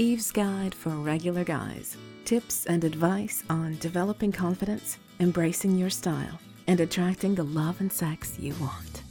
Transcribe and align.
Eve's 0.00 0.32
Guide 0.32 0.74
for 0.74 0.92
Regular 0.92 1.44
Guys 1.44 1.98
tips 2.24 2.64
and 2.64 2.84
advice 2.84 3.44
on 3.50 3.76
developing 3.80 4.32
confidence, 4.32 4.96
embracing 5.20 5.76
your 5.76 5.90
style, 5.90 6.40
and 6.66 6.80
attracting 6.80 7.34
the 7.34 7.42
love 7.42 7.78
and 7.82 7.92
sex 7.92 8.38
you 8.38 8.54
want. 8.54 9.02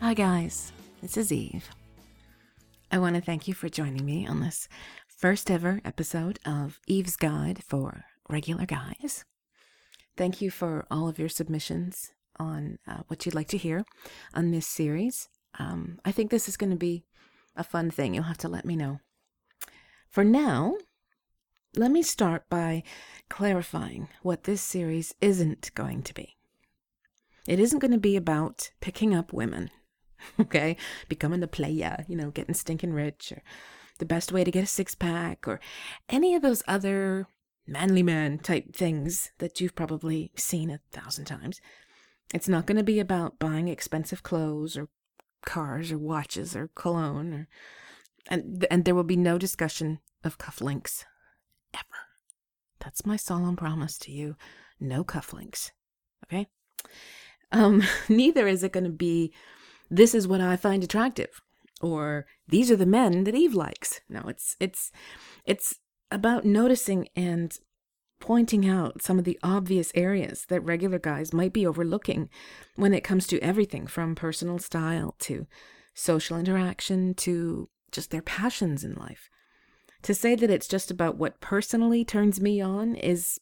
Hi, 0.00 0.14
guys. 0.14 0.70
This 1.02 1.16
is 1.16 1.32
Eve. 1.32 1.68
I 2.92 2.98
want 2.98 3.16
to 3.16 3.20
thank 3.20 3.48
you 3.48 3.54
for 3.54 3.68
joining 3.68 4.06
me 4.06 4.24
on 4.24 4.38
this 4.38 4.68
first 5.08 5.50
ever 5.50 5.80
episode 5.84 6.38
of 6.46 6.78
Eve's 6.86 7.16
Guide 7.16 7.64
for 7.66 8.04
Regular 8.28 8.66
Guys. 8.66 9.24
Thank 10.16 10.40
you 10.40 10.52
for 10.52 10.86
all 10.92 11.08
of 11.08 11.18
your 11.18 11.28
submissions 11.28 12.12
on 12.40 12.78
uh, 12.88 13.02
what 13.06 13.24
you'd 13.24 13.34
like 13.34 13.48
to 13.48 13.58
hear 13.58 13.84
on 14.34 14.50
this 14.50 14.66
series. 14.66 15.28
Um, 15.58 15.98
I 16.04 16.10
think 16.10 16.30
this 16.30 16.48
is 16.48 16.56
going 16.56 16.70
to 16.70 16.76
be 16.76 17.04
a 17.54 17.62
fun 17.62 17.90
thing. 17.90 18.14
You'll 18.14 18.24
have 18.24 18.38
to 18.38 18.48
let 18.48 18.64
me 18.64 18.74
know. 18.74 19.00
For 20.08 20.24
now, 20.24 20.76
let 21.76 21.90
me 21.90 22.02
start 22.02 22.48
by 22.48 22.82
clarifying 23.28 24.08
what 24.22 24.44
this 24.44 24.62
series 24.62 25.14
isn't 25.20 25.70
going 25.74 26.02
to 26.02 26.14
be. 26.14 26.36
It 27.46 27.60
isn't 27.60 27.78
going 27.78 27.92
to 27.92 27.98
be 27.98 28.16
about 28.16 28.70
picking 28.80 29.14
up 29.14 29.32
women, 29.32 29.70
okay? 30.40 30.76
Becoming 31.08 31.42
a 31.42 31.48
player, 31.48 32.04
you 32.08 32.16
know, 32.16 32.30
getting 32.30 32.54
stinking 32.54 32.92
rich, 32.92 33.32
or 33.32 33.42
the 33.98 34.06
best 34.06 34.32
way 34.32 34.44
to 34.44 34.50
get 34.50 34.64
a 34.64 34.66
six 34.66 34.94
pack, 34.94 35.46
or 35.46 35.60
any 36.08 36.34
of 36.34 36.42
those 36.42 36.62
other 36.66 37.26
manly 37.66 38.02
man 38.02 38.38
type 38.38 38.74
things 38.74 39.30
that 39.38 39.60
you've 39.60 39.76
probably 39.76 40.32
seen 40.36 40.70
a 40.70 40.80
thousand 40.90 41.26
times. 41.26 41.60
It's 42.32 42.48
not 42.48 42.66
going 42.66 42.76
to 42.78 42.84
be 42.84 43.00
about 43.00 43.38
buying 43.38 43.68
expensive 43.68 44.22
clothes 44.22 44.76
or 44.76 44.88
cars 45.44 45.90
or 45.90 45.98
watches 45.98 46.54
or 46.54 46.70
cologne 46.74 47.32
or 47.32 47.48
and 48.28 48.66
and 48.70 48.84
there 48.84 48.94
will 48.94 49.04
be 49.04 49.16
no 49.16 49.38
discussion 49.38 49.98
of 50.22 50.38
cufflinks 50.38 51.04
ever. 51.74 51.84
That's 52.78 53.06
my 53.06 53.16
solemn 53.16 53.56
promise 53.56 53.96
to 53.98 54.12
you. 54.12 54.36
No 54.78 55.02
cufflinks. 55.02 55.70
Okay? 56.24 56.46
Um 57.50 57.82
neither 58.08 58.46
is 58.46 58.62
it 58.62 58.72
going 58.72 58.84
to 58.84 58.90
be 58.90 59.32
this 59.90 60.14
is 60.14 60.28
what 60.28 60.40
I 60.40 60.56
find 60.56 60.84
attractive 60.84 61.40
or 61.80 62.26
these 62.46 62.70
are 62.70 62.76
the 62.76 62.86
men 62.86 63.24
that 63.24 63.34
Eve 63.34 63.54
likes. 63.54 64.00
No, 64.08 64.22
it's 64.28 64.56
it's 64.60 64.92
it's 65.44 65.76
about 66.10 66.44
noticing 66.44 67.08
and 67.16 67.56
pointing 68.20 68.68
out 68.68 69.02
some 69.02 69.18
of 69.18 69.24
the 69.24 69.38
obvious 69.42 69.90
areas 69.94 70.44
that 70.48 70.60
regular 70.60 70.98
guys 70.98 71.32
might 71.32 71.52
be 71.52 71.66
overlooking 71.66 72.28
when 72.76 72.94
it 72.94 73.02
comes 73.02 73.26
to 73.26 73.40
everything 73.40 73.86
from 73.86 74.14
personal 74.14 74.58
style 74.58 75.16
to 75.18 75.46
social 75.94 76.38
interaction 76.38 77.14
to 77.14 77.68
just 77.90 78.10
their 78.10 78.22
passions 78.22 78.84
in 78.84 78.94
life. 78.94 79.28
To 80.02 80.14
say 80.14 80.34
that 80.34 80.50
it's 80.50 80.68
just 80.68 80.90
about 80.90 81.16
what 81.16 81.40
personally 81.40 82.04
turns 82.04 82.40
me 82.40 82.60
on 82.60 82.94
is 82.94 83.38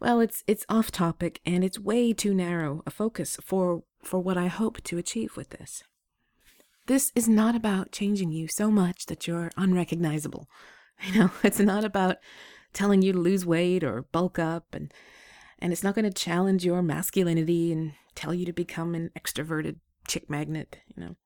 well, 0.00 0.20
it's 0.20 0.44
it's 0.46 0.64
off 0.68 0.90
topic 0.90 1.40
and 1.44 1.64
it's 1.64 1.78
way 1.78 2.12
too 2.12 2.34
narrow 2.34 2.82
a 2.86 2.90
focus 2.90 3.36
for 3.42 3.82
for 4.02 4.20
what 4.20 4.36
I 4.36 4.46
hope 4.46 4.82
to 4.84 4.98
achieve 4.98 5.36
with 5.36 5.50
this. 5.50 5.82
This 6.86 7.12
is 7.14 7.28
not 7.28 7.54
about 7.54 7.92
changing 7.92 8.30
you 8.30 8.48
so 8.48 8.70
much 8.70 9.06
that 9.06 9.26
you're 9.26 9.50
unrecognizable. 9.56 10.48
You 11.00 11.20
know, 11.20 11.30
it's 11.44 11.60
not 11.60 11.84
about 11.84 12.16
telling 12.72 13.02
you 13.02 13.12
to 13.12 13.18
lose 13.18 13.46
weight 13.46 13.82
or 13.82 14.02
bulk 14.02 14.38
up 14.38 14.74
and 14.74 14.92
and 15.58 15.72
it's 15.72 15.82
not 15.82 15.94
going 15.94 16.04
to 16.04 16.12
challenge 16.12 16.64
your 16.64 16.82
masculinity 16.82 17.72
and 17.72 17.92
tell 18.14 18.32
you 18.32 18.46
to 18.46 18.52
become 18.52 18.94
an 18.94 19.10
extroverted 19.18 19.76
chick 20.06 20.30
magnet, 20.30 20.78
you 20.86 21.02
know. 21.02 21.16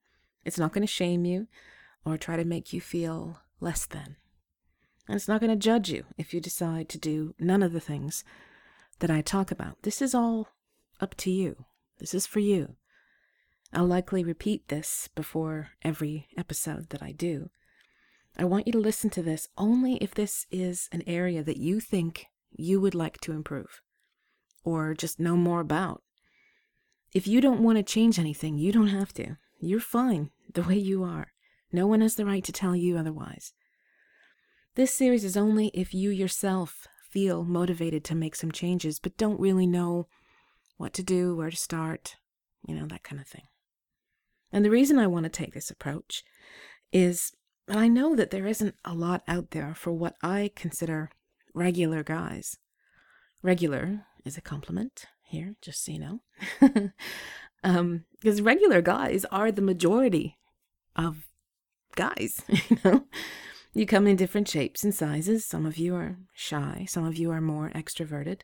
It's 0.45 0.59
not 0.59 0.73
going 0.73 0.83
to 0.83 0.93
shame 0.93 1.25
you 1.25 1.49
or 2.05 2.17
try 2.17 2.37
to 2.37 2.45
make 2.45 2.73
you 2.73 2.81
feel 2.81 3.41
less 3.61 3.87
than. 3.87 4.17
And 5.07 5.17
it's 5.17 5.29
not 5.29 5.41
going 5.41 5.51
to 5.51 5.57
judge 5.57 5.91
you 5.91 6.05
if 6.17 6.33
you 6.33 6.41
decide 6.41 6.89
to 6.91 6.99
do 6.99 7.35
none 7.39 7.63
of 7.63 7.73
the 7.73 7.81
things 7.81 8.25
that 9.01 9.11
I 9.11 9.21
talk 9.21 9.51
about. 9.51 9.83
This 9.83 10.01
is 10.01 10.15
all 10.15 10.49
up 11.01 11.15
to 11.19 11.31
you. 11.31 11.65
This 11.99 12.15
is 12.15 12.27
for 12.27 12.41
you. 12.41 12.77
I'll 13.73 13.87
likely 13.87 14.23
repeat 14.23 14.69
this 14.69 15.09
before 15.15 15.71
every 15.83 16.29
episode 16.37 16.91
that 16.91 17.03
I 17.03 17.13
do. 17.13 17.51
I 18.37 18.45
want 18.45 18.67
you 18.67 18.73
to 18.73 18.79
listen 18.79 19.11
to 19.11 19.23
this 19.23 19.49
only 19.59 19.97
if 19.97 20.15
this 20.15 20.47
is 20.51 20.89
an 20.93 21.03
area 21.07 21.43
that 21.43 21.59
you 21.59 21.81
think 21.81 22.27
you 22.51 22.81
would 22.81 22.95
like 22.95 23.21
to 23.21 23.33
improve 23.33 23.83
or 24.65 24.95
just 24.95 25.21
know 25.21 25.37
more 25.37 25.61
about. 25.61 26.03
If 27.13 27.27
you 27.27 27.41
don't 27.41 27.63
want 27.63 27.77
to 27.77 27.83
change 27.83 28.19
anything, 28.19 28.57
you 28.57 28.73
don't 28.73 28.89
have 28.89 29.13
to. 29.15 29.37
You're 29.61 29.81
fine 29.81 30.31
the 30.53 30.63
way 30.63 30.77
you 30.77 31.05
are. 31.05 31.33
No 31.71 31.87
one 31.87 32.01
has 32.01 32.17
the 32.17 32.25
right 32.25 32.45
to 32.45 32.53
tell 32.53 32.75
you 32.75 32.97
otherwise. 32.97 33.53
This 34.75 34.95
series 34.95 35.25
is 35.25 35.37
only 35.37 35.69
if 35.75 35.93
you 35.93 36.11
yourself 36.11 36.87
feel 37.11 37.45
motivated 37.45 38.05
to 38.05 38.15
make 38.15 38.35
some 38.35 38.51
changes, 38.51 38.99
but 38.99 39.19
don't 39.19 39.41
really 39.41 39.67
know 39.67 40.09
what 40.79 40.95
to 40.95 41.03
do, 41.03 41.37
where 41.37 41.51
to 41.51 41.57
start, 41.57 42.17
you 42.67 42.75
know, 42.75 42.87
that 42.87 43.03
kind 43.03 43.21
of 43.21 43.29
thing. 43.29 43.45
And 44.51 44.65
the 44.65 44.71
reason 44.71 44.99
I 44.99 45.07
want 45.07 45.25
to 45.25 45.31
take 45.31 45.53
this 45.53 45.71
approach 45.71 46.25
is 46.93 47.33
and 47.69 47.79
I 47.79 47.89
know 47.89 48.17
that 48.17 48.31
there 48.31 48.47
isn't 48.47 48.75
a 48.85 48.95
lot 48.95 49.23
out 49.29 49.51
there 49.51 49.75
for 49.75 49.93
what 49.93 50.17
I 50.23 50.51
consider 50.55 51.11
regular 51.55 52.03
guys. 52.03 52.59
Regular 53.43 54.05
is 54.25 54.37
a 54.37 54.43
compliment 54.43 55.07
here, 55.23 55.55
just 55.61 55.85
so 55.85 55.93
you 55.93 55.99
know. 55.99 56.21
um, 57.65 58.05
because 58.21 58.43
regular 58.43 58.83
guys 58.83 59.25
are 59.27 59.53
the 59.53 59.63
majority 59.63 60.39
of 60.97 61.27
guys, 61.95 62.43
you 62.49 62.79
know. 62.85 63.05
You 63.75 63.87
come 63.87 64.07
in 64.07 64.17
different 64.17 64.49
shapes 64.49 64.85
and 64.85 64.95
sizes. 64.95 65.47
Some 65.47 65.65
of 65.65 65.79
you 65.79 65.95
are 65.95 66.19
shy, 66.35 66.85
some 66.87 67.07
of 67.07 67.17
you 67.17 67.31
are 67.31 67.41
more 67.41 67.71
extroverted, 67.75 68.43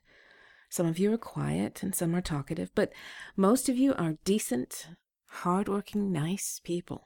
some 0.70 0.86
of 0.86 0.98
you 0.98 1.12
are 1.12 1.18
quiet, 1.18 1.82
and 1.82 1.94
some 1.94 2.14
are 2.16 2.22
talkative, 2.22 2.70
but 2.74 2.92
most 3.36 3.68
of 3.68 3.76
you 3.76 3.94
are 3.94 4.16
decent, 4.24 4.88
hardworking, 5.26 6.10
nice 6.10 6.60
people. 6.64 7.04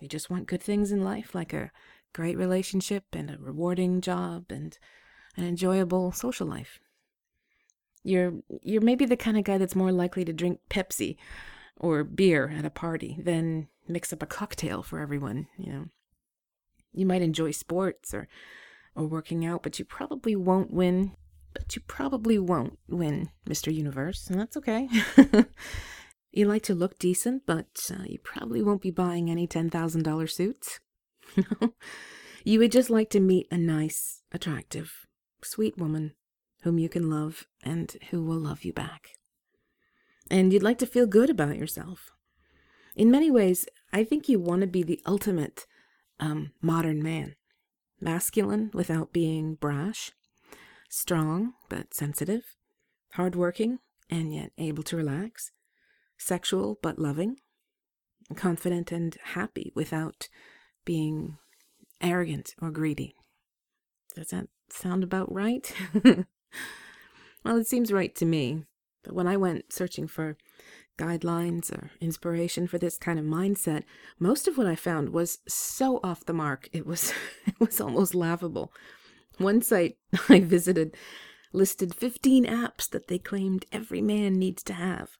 You 0.00 0.08
just 0.08 0.30
want 0.30 0.46
good 0.46 0.62
things 0.62 0.90
in 0.90 1.04
life, 1.04 1.34
like 1.34 1.52
a 1.52 1.70
great 2.12 2.36
relationship 2.36 3.04
and 3.12 3.30
a 3.30 3.38
rewarding 3.38 4.00
job 4.00 4.46
and 4.50 4.76
an 5.36 5.44
enjoyable 5.44 6.12
social 6.12 6.46
life. 6.46 6.80
You're 8.04 8.34
you're 8.62 8.82
maybe 8.82 9.04
the 9.04 9.16
kind 9.16 9.36
of 9.36 9.44
guy 9.44 9.58
that's 9.58 9.76
more 9.76 9.92
likely 9.92 10.24
to 10.24 10.32
drink 10.32 10.60
Pepsi 10.68 11.16
or 11.76 12.04
beer 12.04 12.52
at 12.56 12.64
a 12.64 12.70
party 12.70 13.18
than 13.22 13.68
mix 13.88 14.12
up 14.12 14.22
a 14.22 14.26
cocktail 14.26 14.82
for 14.82 14.98
everyone, 14.98 15.46
you 15.56 15.72
know. 15.72 15.84
You 16.92 17.06
might 17.06 17.22
enjoy 17.22 17.52
sports 17.52 18.12
or 18.12 18.28
or 18.94 19.06
working 19.06 19.46
out, 19.46 19.62
but 19.62 19.78
you 19.78 19.84
probably 19.84 20.36
won't 20.36 20.72
win 20.72 21.12
but 21.52 21.74
you 21.76 21.82
probably 21.86 22.38
won't 22.38 22.78
win 22.88 23.30
Mr. 23.48 23.72
Universe, 23.72 24.28
and 24.28 24.40
that's 24.40 24.56
okay. 24.56 24.88
You 26.32 26.46
like 26.46 26.62
to 26.62 26.74
look 26.74 26.98
decent, 26.98 27.42
but 27.44 27.90
uh, 27.92 28.04
you 28.06 28.18
probably 28.18 28.62
won't 28.62 28.80
be 28.80 28.90
buying 28.90 29.30
any 29.30 29.46
$10,000 29.46 30.30
suits. 30.30 30.80
you 32.44 32.58
would 32.58 32.72
just 32.72 32.88
like 32.88 33.10
to 33.10 33.20
meet 33.20 33.46
a 33.50 33.58
nice, 33.58 34.22
attractive, 34.32 35.06
sweet 35.44 35.76
woman 35.76 36.14
whom 36.62 36.78
you 36.78 36.88
can 36.88 37.10
love 37.10 37.46
and 37.62 37.96
who 38.10 38.24
will 38.24 38.38
love 38.38 38.64
you 38.64 38.72
back. 38.72 39.10
And 40.30 40.54
you'd 40.54 40.62
like 40.62 40.78
to 40.78 40.86
feel 40.86 41.06
good 41.06 41.28
about 41.28 41.58
yourself. 41.58 42.10
In 42.96 43.10
many 43.10 43.30
ways, 43.30 43.66
I 43.92 44.02
think 44.02 44.26
you 44.26 44.38
want 44.38 44.62
to 44.62 44.66
be 44.66 44.82
the 44.82 45.00
ultimate 45.06 45.66
um, 46.18 46.52
modern 46.62 47.02
man 47.02 47.36
masculine 48.00 48.70
without 48.72 49.12
being 49.12 49.54
brash, 49.54 50.12
strong 50.88 51.52
but 51.68 51.92
sensitive, 51.94 52.56
hardworking 53.12 53.80
and 54.08 54.34
yet 54.34 54.50
able 54.56 54.82
to 54.82 54.96
relax 54.96 55.52
sexual 56.22 56.78
but 56.82 56.98
loving, 56.98 57.36
confident 58.36 58.92
and 58.92 59.16
happy 59.34 59.72
without 59.74 60.28
being 60.84 61.38
arrogant 62.00 62.54
or 62.60 62.70
greedy. 62.70 63.14
Does 64.14 64.28
that 64.28 64.48
sound 64.70 65.04
about 65.04 65.32
right? 65.32 65.72
well, 66.04 67.56
it 67.56 67.66
seems 67.66 67.92
right 67.92 68.14
to 68.16 68.24
me. 68.24 68.64
But 69.04 69.14
when 69.14 69.26
I 69.26 69.36
went 69.36 69.72
searching 69.72 70.06
for 70.06 70.36
guidelines 70.98 71.72
or 71.72 71.90
inspiration 72.00 72.66
for 72.66 72.78
this 72.78 72.98
kind 72.98 73.18
of 73.18 73.24
mindset, 73.24 73.82
most 74.18 74.46
of 74.46 74.56
what 74.56 74.66
I 74.66 74.76
found 74.76 75.10
was 75.10 75.38
so 75.48 75.98
off 76.04 76.24
the 76.24 76.32
mark. 76.32 76.68
It 76.72 76.86
was 76.86 77.12
it 77.46 77.58
was 77.58 77.80
almost 77.80 78.14
laughable. 78.14 78.72
One 79.38 79.62
site 79.62 79.96
I 80.28 80.40
visited 80.40 80.96
listed 81.52 81.94
15 81.94 82.46
apps 82.46 82.88
that 82.90 83.08
they 83.08 83.18
claimed 83.18 83.66
every 83.72 84.00
man 84.00 84.38
needs 84.38 84.62
to 84.64 84.72
have. 84.72 85.18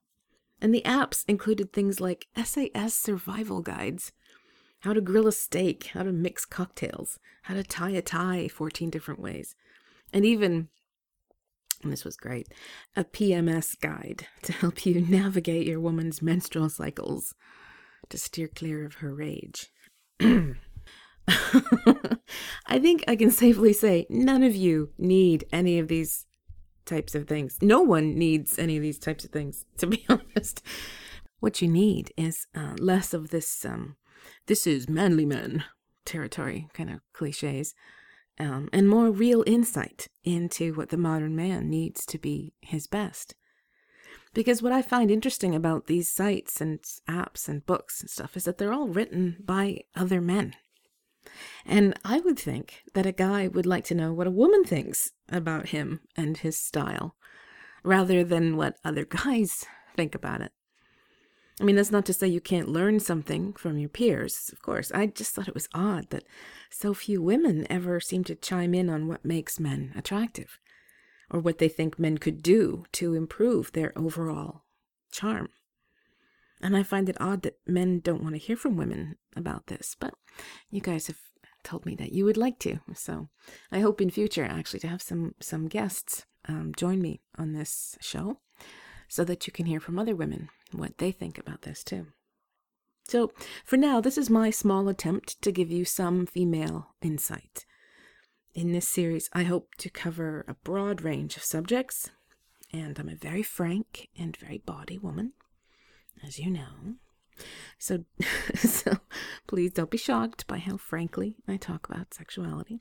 And 0.62 0.72
the 0.72 0.82
apps 0.82 1.24
included 1.26 1.72
things 1.72 2.00
like 2.00 2.28
SAS 2.36 2.94
survival 2.94 3.62
guides, 3.62 4.12
how 4.80 4.92
to 4.92 5.00
grill 5.00 5.26
a 5.26 5.32
steak, 5.32 5.90
how 5.92 6.04
to 6.04 6.12
mix 6.12 6.44
cocktails, 6.44 7.18
how 7.42 7.54
to 7.54 7.64
tie 7.64 7.90
a 7.90 8.00
tie 8.00 8.46
14 8.46 8.88
different 8.88 9.20
ways, 9.20 9.56
and 10.12 10.24
even 10.24 10.68
and 11.82 11.92
this 11.92 12.04
was 12.04 12.16
great, 12.16 12.46
a 12.94 13.02
PMS 13.02 13.76
guide 13.80 14.28
to 14.42 14.52
help 14.52 14.86
you 14.86 15.00
navigate 15.08 15.66
your 15.66 15.80
woman's 15.80 16.22
menstrual 16.22 16.68
cycles 16.68 17.34
to 18.08 18.16
steer 18.16 18.46
clear 18.46 18.84
of 18.84 18.94
her 18.96 19.12
rage. 19.12 19.68
I 20.20 20.54
think 22.78 23.02
I 23.08 23.16
can 23.16 23.32
safely 23.32 23.72
say 23.72 24.06
none 24.08 24.44
of 24.44 24.54
you 24.54 24.90
need 24.96 25.44
any 25.52 25.80
of 25.80 25.88
these 25.88 26.24
types 26.84 27.14
of 27.14 27.28
things. 27.28 27.58
No 27.60 27.80
one 27.80 28.14
needs 28.14 28.58
any 28.58 28.76
of 28.76 28.82
these 28.82 28.98
types 28.98 29.24
of 29.24 29.30
things, 29.30 29.64
to 29.78 29.86
be 29.86 30.04
honest. 30.08 30.62
What 31.40 31.60
you 31.60 31.68
need 31.68 32.12
is 32.16 32.46
uh, 32.54 32.74
less 32.78 33.12
of 33.12 33.30
this, 33.30 33.64
um, 33.64 33.96
this 34.46 34.66
is 34.66 34.88
manly 34.88 35.26
men 35.26 35.64
territory 36.04 36.68
kind 36.72 36.90
of 36.90 37.00
cliches, 37.12 37.74
um, 38.38 38.68
and 38.72 38.88
more 38.88 39.10
real 39.10 39.44
insight 39.46 40.08
into 40.24 40.74
what 40.74 40.88
the 40.88 40.96
modern 40.96 41.36
man 41.36 41.68
needs 41.68 42.06
to 42.06 42.18
be 42.18 42.54
his 42.60 42.86
best. 42.86 43.34
Because 44.34 44.62
what 44.62 44.72
I 44.72 44.80
find 44.80 45.10
interesting 45.10 45.54
about 45.54 45.86
these 45.86 46.10
sites 46.10 46.60
and 46.60 46.80
apps 47.08 47.48
and 47.48 47.66
books 47.66 48.00
and 48.00 48.08
stuff 48.08 48.36
is 48.36 48.44
that 48.44 48.58
they're 48.58 48.72
all 48.72 48.88
written 48.88 49.36
by 49.44 49.80
other 49.94 50.20
men. 50.20 50.54
And 51.64 51.98
I 52.04 52.20
would 52.20 52.38
think 52.38 52.82
that 52.94 53.06
a 53.06 53.12
guy 53.12 53.48
would 53.48 53.66
like 53.66 53.84
to 53.84 53.94
know 53.94 54.12
what 54.12 54.26
a 54.26 54.30
woman 54.30 54.64
thinks 54.64 55.12
about 55.28 55.68
him 55.68 56.00
and 56.16 56.36
his 56.36 56.58
style, 56.58 57.14
rather 57.84 58.24
than 58.24 58.56
what 58.56 58.76
other 58.84 59.04
guys 59.04 59.64
think 59.96 60.14
about 60.14 60.40
it. 60.40 60.52
I 61.60 61.64
mean, 61.64 61.76
that's 61.76 61.92
not 61.92 62.06
to 62.06 62.12
say 62.12 62.26
you 62.26 62.40
can't 62.40 62.68
learn 62.68 62.98
something 62.98 63.52
from 63.52 63.78
your 63.78 63.88
peers, 63.88 64.50
of 64.52 64.62
course. 64.62 64.90
I 64.92 65.06
just 65.06 65.32
thought 65.32 65.48
it 65.48 65.54
was 65.54 65.68
odd 65.74 66.10
that 66.10 66.24
so 66.70 66.94
few 66.94 67.22
women 67.22 67.66
ever 67.70 68.00
seem 68.00 68.24
to 68.24 68.34
chime 68.34 68.74
in 68.74 68.88
on 68.88 69.06
what 69.06 69.24
makes 69.24 69.60
men 69.60 69.92
attractive, 69.94 70.58
or 71.30 71.40
what 71.40 71.58
they 71.58 71.68
think 71.68 71.98
men 71.98 72.18
could 72.18 72.42
do 72.42 72.84
to 72.92 73.14
improve 73.14 73.72
their 73.72 73.96
overall 73.96 74.62
charm. 75.12 75.50
And 76.60 76.76
I 76.76 76.82
find 76.82 77.08
it 77.08 77.20
odd 77.20 77.42
that 77.42 77.58
men 77.66 78.00
don't 78.00 78.22
want 78.22 78.34
to 78.34 78.40
hear 78.40 78.56
from 78.56 78.76
women 78.76 79.16
about 79.36 79.66
this, 79.66 79.96
but 79.98 80.14
you 80.70 80.80
guys 80.80 81.06
have 81.06 81.18
told 81.64 81.86
me 81.86 81.94
that 81.96 82.12
you 82.12 82.24
would 82.24 82.36
like 82.36 82.58
to. 82.60 82.78
So 82.94 83.28
I 83.70 83.80
hope 83.80 84.00
in 84.00 84.10
future 84.10 84.44
actually 84.44 84.80
to 84.80 84.88
have 84.88 85.02
some 85.02 85.34
some 85.40 85.68
guests 85.68 86.26
um, 86.48 86.72
join 86.76 87.00
me 87.00 87.20
on 87.38 87.52
this 87.52 87.96
show 88.00 88.40
so 89.08 89.24
that 89.24 89.46
you 89.46 89.52
can 89.52 89.66
hear 89.66 89.80
from 89.80 89.98
other 89.98 90.16
women 90.16 90.48
what 90.72 90.98
they 90.98 91.12
think 91.12 91.38
about 91.38 91.62
this 91.62 91.84
too. 91.84 92.08
So, 93.08 93.32
for 93.64 93.76
now, 93.76 94.00
this 94.00 94.16
is 94.16 94.30
my 94.30 94.50
small 94.50 94.88
attempt 94.88 95.42
to 95.42 95.50
give 95.50 95.70
you 95.70 95.84
some 95.84 96.24
female 96.24 96.94
insight. 97.02 97.66
In 98.54 98.72
this 98.72 98.88
series, 98.88 99.28
I 99.32 99.42
hope 99.42 99.74
to 99.78 99.90
cover 99.90 100.44
a 100.46 100.54
broad 100.54 101.02
range 101.02 101.36
of 101.36 101.42
subjects, 101.42 102.10
and 102.72 102.98
I'm 102.98 103.08
a 103.08 103.16
very 103.16 103.42
frank 103.42 104.08
and 104.16 104.36
very 104.36 104.62
bawdy 104.64 104.98
woman 104.98 105.32
as 106.24 106.38
you 106.38 106.50
know. 106.50 106.96
So, 107.78 108.04
so 108.54 108.98
please 109.46 109.72
don't 109.72 109.90
be 109.90 109.98
shocked 109.98 110.46
by 110.46 110.58
how 110.58 110.76
frankly 110.76 111.36
I 111.48 111.56
talk 111.56 111.88
about 111.88 112.14
sexuality. 112.14 112.80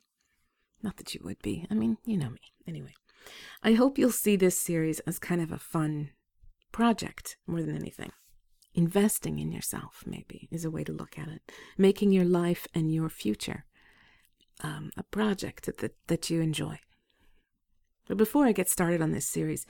Not 0.83 0.97
that 0.97 1.13
you 1.13 1.21
would 1.23 1.41
be. 1.41 1.67
I 1.69 1.75
mean, 1.75 1.97
you 2.05 2.17
know 2.17 2.29
me. 2.29 2.41
Anyway, 2.67 2.93
I 3.63 3.73
hope 3.73 3.97
you'll 3.97 4.11
see 4.11 4.35
this 4.35 4.57
series 4.57 4.99
as 5.01 5.19
kind 5.19 5.41
of 5.41 5.51
a 5.51 5.59
fun 5.59 6.11
project 6.71 7.37
more 7.45 7.61
than 7.61 7.75
anything. 7.75 8.11
Investing 8.73 9.39
in 9.39 9.51
yourself, 9.51 10.03
maybe, 10.05 10.47
is 10.49 10.63
a 10.63 10.71
way 10.71 10.83
to 10.83 10.93
look 10.93 11.19
at 11.19 11.27
it. 11.27 11.51
Making 11.77 12.11
your 12.11 12.25
life 12.25 12.67
and 12.73 12.93
your 12.93 13.09
future 13.09 13.65
um, 14.63 14.91
a 14.95 15.03
project 15.03 15.65
that, 15.65 15.93
that, 16.07 16.29
you 16.29 16.41
enjoy. 16.41 16.79
But 18.07 18.17
before 18.17 18.45
I 18.45 18.51
get 18.51 18.69
started 18.69 19.01
on 19.01 19.11
this 19.11 19.27
series, 19.27 19.65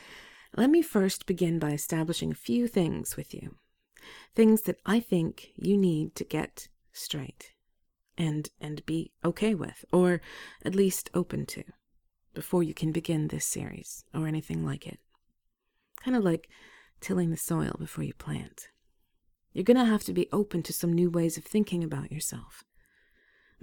let 0.55 0.69
me 0.69 0.81
first 0.81 1.25
begin 1.25 1.59
by 1.59 1.71
establishing 1.71 2.31
a 2.31 2.35
few 2.35 2.67
things 2.67 3.15
with 3.15 3.33
you. 3.33 3.55
Things 4.35 4.61
that 4.63 4.79
I 4.85 4.99
think 4.99 5.51
you 5.55 5.77
need 5.77 6.15
to 6.15 6.23
get 6.23 6.67
straight 6.91 7.53
and 8.17 8.49
and 8.59 8.85
be 8.85 9.11
okay 9.23 9.55
with 9.55 9.85
or 9.91 10.21
at 10.65 10.75
least 10.75 11.09
open 11.13 11.45
to 11.45 11.63
before 12.33 12.63
you 12.63 12.73
can 12.73 12.91
begin 12.91 13.27
this 13.27 13.45
series 13.45 14.03
or 14.13 14.27
anything 14.27 14.65
like 14.65 14.87
it. 14.87 14.99
Kind 16.03 16.15
of 16.15 16.23
like 16.23 16.49
tilling 16.99 17.29
the 17.29 17.37
soil 17.37 17.75
before 17.77 18.03
you 18.03 18.13
plant. 18.13 18.67
You're 19.53 19.63
going 19.63 19.77
to 19.77 19.85
have 19.85 20.03
to 20.03 20.13
be 20.13 20.29
open 20.31 20.63
to 20.63 20.73
some 20.73 20.93
new 20.93 21.09
ways 21.09 21.37
of 21.37 21.43
thinking 21.43 21.83
about 21.83 22.11
yourself. 22.11 22.63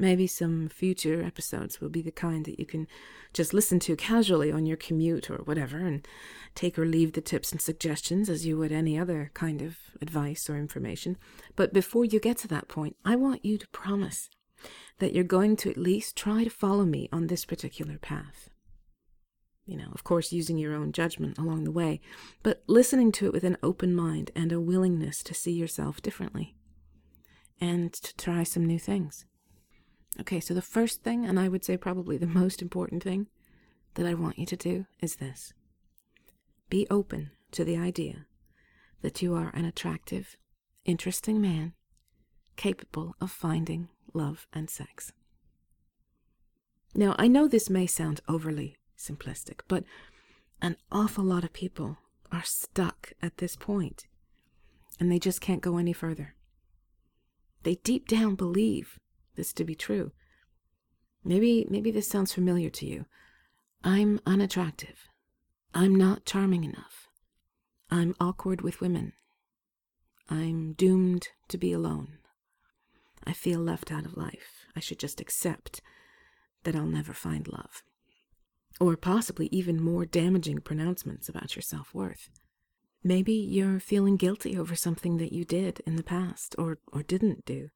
Maybe 0.00 0.28
some 0.28 0.68
future 0.68 1.24
episodes 1.24 1.80
will 1.80 1.88
be 1.88 2.02
the 2.02 2.12
kind 2.12 2.44
that 2.44 2.60
you 2.60 2.64
can 2.64 2.86
just 3.34 3.52
listen 3.52 3.80
to 3.80 3.96
casually 3.96 4.52
on 4.52 4.64
your 4.64 4.76
commute 4.76 5.28
or 5.28 5.38
whatever 5.38 5.78
and 5.78 6.06
take 6.54 6.78
or 6.78 6.86
leave 6.86 7.12
the 7.12 7.20
tips 7.20 7.50
and 7.50 7.60
suggestions 7.60 8.30
as 8.30 8.46
you 8.46 8.56
would 8.56 8.70
any 8.70 8.96
other 8.96 9.32
kind 9.34 9.60
of 9.60 9.76
advice 10.00 10.48
or 10.48 10.56
information. 10.56 11.16
But 11.56 11.72
before 11.72 12.04
you 12.04 12.20
get 12.20 12.38
to 12.38 12.48
that 12.48 12.68
point, 12.68 12.94
I 13.04 13.16
want 13.16 13.44
you 13.44 13.58
to 13.58 13.68
promise 13.68 14.30
that 15.00 15.12
you're 15.12 15.24
going 15.24 15.56
to 15.56 15.70
at 15.70 15.76
least 15.76 16.16
try 16.16 16.44
to 16.44 16.50
follow 16.50 16.84
me 16.84 17.08
on 17.12 17.26
this 17.26 17.44
particular 17.44 17.98
path. 17.98 18.50
You 19.66 19.76
know, 19.76 19.90
of 19.92 20.04
course, 20.04 20.32
using 20.32 20.58
your 20.58 20.74
own 20.74 20.92
judgment 20.92 21.38
along 21.38 21.64
the 21.64 21.72
way, 21.72 22.00
but 22.44 22.62
listening 22.68 23.10
to 23.12 23.26
it 23.26 23.32
with 23.32 23.44
an 23.44 23.58
open 23.64 23.94
mind 23.94 24.30
and 24.36 24.52
a 24.52 24.60
willingness 24.60 25.24
to 25.24 25.34
see 25.34 25.52
yourself 25.52 26.00
differently 26.00 26.54
and 27.60 27.92
to 27.92 28.16
try 28.16 28.44
some 28.44 28.64
new 28.64 28.78
things. 28.78 29.26
Okay, 30.20 30.40
so 30.40 30.52
the 30.52 30.62
first 30.62 31.02
thing, 31.02 31.24
and 31.24 31.38
I 31.38 31.48
would 31.48 31.64
say 31.64 31.76
probably 31.76 32.16
the 32.16 32.26
most 32.26 32.60
important 32.60 33.02
thing 33.02 33.28
that 33.94 34.06
I 34.06 34.14
want 34.14 34.38
you 34.38 34.46
to 34.46 34.56
do 34.56 34.86
is 35.00 35.16
this 35.16 35.52
be 36.68 36.86
open 36.90 37.30
to 37.52 37.64
the 37.64 37.76
idea 37.76 38.26
that 39.00 39.22
you 39.22 39.34
are 39.34 39.50
an 39.54 39.64
attractive, 39.64 40.36
interesting 40.84 41.40
man 41.40 41.72
capable 42.56 43.14
of 43.20 43.30
finding 43.30 43.88
love 44.12 44.46
and 44.52 44.68
sex. 44.68 45.12
Now, 46.94 47.14
I 47.18 47.28
know 47.28 47.46
this 47.46 47.70
may 47.70 47.86
sound 47.86 48.20
overly 48.28 48.76
simplistic, 48.98 49.60
but 49.68 49.84
an 50.60 50.76
awful 50.90 51.24
lot 51.24 51.44
of 51.44 51.52
people 51.52 51.98
are 52.32 52.42
stuck 52.44 53.12
at 53.22 53.38
this 53.38 53.56
point 53.56 54.06
and 54.98 55.10
they 55.10 55.18
just 55.18 55.40
can't 55.40 55.62
go 55.62 55.78
any 55.78 55.92
further. 55.92 56.34
They 57.62 57.76
deep 57.76 58.08
down 58.08 58.34
believe 58.34 58.98
this 59.38 59.54
to 59.54 59.64
be 59.64 59.74
true. 59.74 60.12
Maybe 61.24 61.66
maybe 61.70 61.90
this 61.90 62.08
sounds 62.08 62.34
familiar 62.34 62.68
to 62.70 62.86
you. 62.86 63.06
I'm 63.82 64.20
unattractive. 64.26 65.08
I'm 65.72 65.94
not 65.94 66.26
charming 66.26 66.64
enough. 66.64 67.08
I'm 67.90 68.14
awkward 68.20 68.60
with 68.60 68.80
women. 68.82 69.12
I'm 70.28 70.74
doomed 70.74 71.28
to 71.48 71.56
be 71.56 71.72
alone. 71.72 72.18
I 73.24 73.32
feel 73.32 73.60
left 73.60 73.90
out 73.90 74.04
of 74.04 74.16
life. 74.16 74.66
I 74.76 74.80
should 74.80 74.98
just 74.98 75.20
accept 75.20 75.80
that 76.64 76.76
I'll 76.76 76.84
never 76.86 77.12
find 77.12 77.48
love. 77.48 77.82
Or 78.80 78.96
possibly 78.96 79.48
even 79.50 79.82
more 79.82 80.04
damaging 80.04 80.60
pronouncements 80.60 81.28
about 81.28 81.56
your 81.56 81.62
self 81.62 81.94
worth. 81.94 82.28
Maybe 83.02 83.32
you're 83.32 83.80
feeling 83.80 84.16
guilty 84.16 84.58
over 84.58 84.74
something 84.74 85.18
that 85.18 85.32
you 85.32 85.44
did 85.44 85.80
in 85.86 85.96
the 85.96 86.02
past 86.02 86.54
or, 86.58 86.78
or 86.92 87.02
didn't 87.02 87.44
do. 87.44 87.70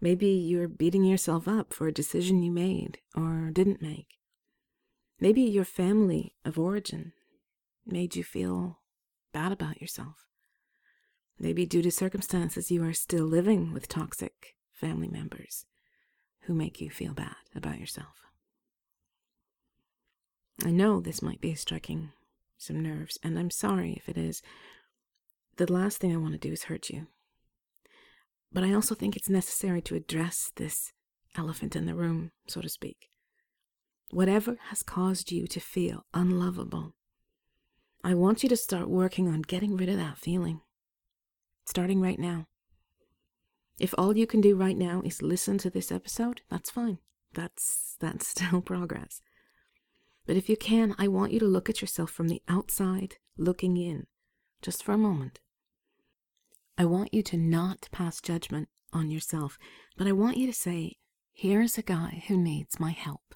Maybe 0.00 0.28
you're 0.28 0.68
beating 0.68 1.04
yourself 1.04 1.48
up 1.48 1.72
for 1.72 1.86
a 1.86 1.92
decision 1.92 2.42
you 2.42 2.52
made 2.52 2.98
or 3.14 3.50
didn't 3.52 3.82
make. 3.82 4.08
Maybe 5.18 5.42
your 5.42 5.64
family 5.64 6.34
of 6.44 6.58
origin 6.58 7.12
made 7.86 8.14
you 8.14 8.22
feel 8.22 8.80
bad 9.32 9.52
about 9.52 9.80
yourself. 9.80 10.26
Maybe 11.38 11.66
due 11.66 11.82
to 11.82 11.90
circumstances 11.90 12.70
you 12.70 12.84
are 12.84 12.92
still 12.92 13.24
living 13.24 13.72
with 13.72 13.88
toxic 13.88 14.56
family 14.72 15.08
members 15.08 15.64
who 16.42 16.54
make 16.54 16.80
you 16.80 16.90
feel 16.90 17.14
bad 17.14 17.36
about 17.54 17.78
yourself. 17.78 18.22
I 20.64 20.70
know 20.70 21.00
this 21.00 21.22
might 21.22 21.40
be 21.40 21.54
striking 21.54 22.12
some 22.58 22.82
nerves, 22.82 23.18
and 23.22 23.38
I'm 23.38 23.50
sorry 23.50 23.94
if 23.94 24.08
it 24.08 24.16
is. 24.16 24.42
The 25.56 25.70
last 25.70 25.98
thing 25.98 26.12
I 26.12 26.18
want 26.18 26.32
to 26.32 26.38
do 26.38 26.52
is 26.52 26.64
hurt 26.64 26.90
you. 26.90 27.06
But 28.56 28.64
I 28.64 28.72
also 28.72 28.94
think 28.94 29.16
it's 29.16 29.28
necessary 29.28 29.82
to 29.82 29.96
address 29.96 30.50
this 30.56 30.94
elephant 31.36 31.76
in 31.76 31.84
the 31.84 31.94
room, 31.94 32.30
so 32.48 32.62
to 32.62 32.70
speak. 32.70 33.10
Whatever 34.12 34.56
has 34.70 34.82
caused 34.82 35.30
you 35.30 35.46
to 35.48 35.60
feel 35.60 36.06
unlovable, 36.14 36.94
I 38.02 38.14
want 38.14 38.42
you 38.42 38.48
to 38.48 38.56
start 38.56 38.88
working 38.88 39.28
on 39.28 39.42
getting 39.42 39.76
rid 39.76 39.90
of 39.90 39.98
that 39.98 40.16
feeling. 40.16 40.62
Starting 41.66 42.00
right 42.00 42.18
now. 42.18 42.46
If 43.78 43.94
all 43.98 44.16
you 44.16 44.26
can 44.26 44.40
do 44.40 44.56
right 44.56 44.78
now 44.78 45.02
is 45.04 45.20
listen 45.20 45.58
to 45.58 45.68
this 45.68 45.92
episode, 45.92 46.40
that's 46.48 46.70
fine. 46.70 46.96
That's 47.34 47.96
that's 48.00 48.26
still 48.26 48.62
progress. 48.62 49.20
But 50.24 50.36
if 50.36 50.48
you 50.48 50.56
can, 50.56 50.94
I 50.98 51.08
want 51.08 51.32
you 51.32 51.40
to 51.40 51.46
look 51.46 51.68
at 51.68 51.82
yourself 51.82 52.10
from 52.10 52.28
the 52.28 52.40
outside, 52.48 53.16
looking 53.36 53.76
in, 53.76 54.06
just 54.62 54.82
for 54.82 54.92
a 54.92 54.98
moment. 54.98 55.40
I 56.78 56.84
want 56.84 57.14
you 57.14 57.22
to 57.22 57.36
not 57.36 57.88
pass 57.90 58.20
judgment 58.20 58.68
on 58.92 59.10
yourself, 59.10 59.58
but 59.96 60.06
I 60.06 60.12
want 60.12 60.36
you 60.36 60.46
to 60.46 60.52
say, 60.52 60.96
Here's 61.32 61.76
a 61.76 61.82
guy 61.82 62.22
who 62.28 62.36
needs 62.38 62.80
my 62.80 62.92
help. 62.92 63.34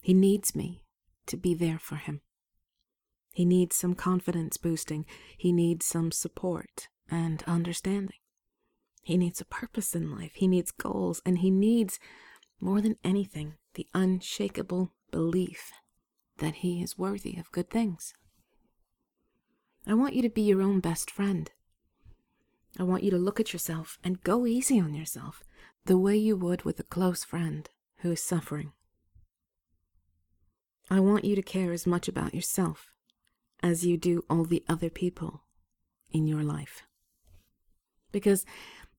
He 0.00 0.14
needs 0.14 0.54
me 0.54 0.84
to 1.26 1.36
be 1.36 1.54
there 1.54 1.78
for 1.78 1.94
him. 1.94 2.22
He 3.32 3.44
needs 3.44 3.76
some 3.76 3.94
confidence 3.94 4.56
boosting. 4.56 5.06
He 5.38 5.52
needs 5.52 5.86
some 5.86 6.10
support 6.10 6.88
and 7.08 7.42
understanding. 7.46 8.18
He 9.02 9.16
needs 9.16 9.40
a 9.40 9.44
purpose 9.44 9.94
in 9.94 10.10
life. 10.10 10.32
He 10.34 10.48
needs 10.48 10.70
goals. 10.70 11.22
And 11.24 11.38
he 11.38 11.50
needs, 11.50 11.98
more 12.60 12.80
than 12.80 12.96
anything, 13.04 13.54
the 13.74 13.86
unshakable 13.94 14.92
belief 15.10 15.70
that 16.38 16.56
he 16.56 16.82
is 16.82 16.98
worthy 16.98 17.36
of 17.38 17.52
good 17.52 17.70
things. 17.70 18.12
I 19.86 19.94
want 19.94 20.14
you 20.14 20.22
to 20.22 20.28
be 20.28 20.42
your 20.42 20.62
own 20.62 20.80
best 20.80 21.10
friend. 21.10 21.50
I 22.78 22.84
want 22.84 23.02
you 23.02 23.10
to 23.10 23.18
look 23.18 23.38
at 23.38 23.52
yourself 23.52 23.98
and 24.02 24.22
go 24.22 24.46
easy 24.46 24.80
on 24.80 24.94
yourself 24.94 25.44
the 25.84 25.98
way 25.98 26.16
you 26.16 26.36
would 26.36 26.62
with 26.62 26.80
a 26.80 26.84
close 26.84 27.24
friend 27.24 27.68
who 27.98 28.12
is 28.12 28.22
suffering. 28.22 28.72
I 30.90 31.00
want 31.00 31.24
you 31.24 31.34
to 31.36 31.42
care 31.42 31.72
as 31.72 31.86
much 31.86 32.08
about 32.08 32.34
yourself 32.34 32.90
as 33.62 33.86
you 33.86 33.96
do 33.96 34.24
all 34.28 34.44
the 34.44 34.64
other 34.68 34.90
people 34.90 35.42
in 36.10 36.26
your 36.26 36.42
life. 36.42 36.82
Because 38.10 38.44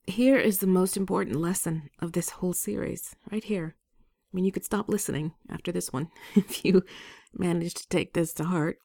here 0.07 0.37
is 0.37 0.59
the 0.59 0.67
most 0.67 0.97
important 0.97 1.35
lesson 1.37 1.89
of 1.99 2.13
this 2.13 2.29
whole 2.29 2.53
series, 2.53 3.15
right 3.31 3.43
here. 3.43 3.75
I 4.33 4.35
mean, 4.35 4.45
you 4.45 4.51
could 4.51 4.65
stop 4.65 4.89
listening 4.89 5.33
after 5.49 5.71
this 5.71 5.93
one 5.93 6.09
if 6.35 6.65
you 6.65 6.83
manage 7.33 7.73
to 7.75 7.87
take 7.87 8.13
this 8.13 8.33
to 8.35 8.45
heart. 8.45 8.79